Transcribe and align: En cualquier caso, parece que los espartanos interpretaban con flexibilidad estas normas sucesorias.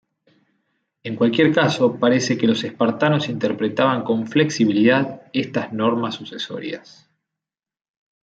En 1.03 1.15
cualquier 1.15 1.53
caso, 1.53 1.93
parece 1.99 2.35
que 2.35 2.47
los 2.47 2.63
espartanos 2.63 3.29
interpretaban 3.29 4.03
con 4.03 4.25
flexibilidad 4.25 5.21
estas 5.31 5.73
normas 5.73 6.15
sucesorias. 6.15 7.07